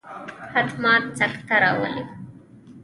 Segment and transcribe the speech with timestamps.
[0.53, 2.03] حتما سکته راولي.